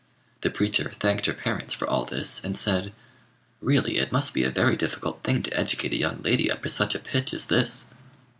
[0.41, 2.91] The preacher thanked her parents for all this, and said
[3.61, 6.69] "Really, it must be a very difficult thing to educate a young lady up to
[6.69, 7.85] such a pitch as this."